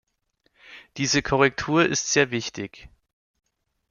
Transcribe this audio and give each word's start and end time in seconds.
Diese 0.97 1.21
Korrektur 1.21 1.85
ist 1.85 2.11
sehr 2.11 2.31
wichtig. 2.31 2.89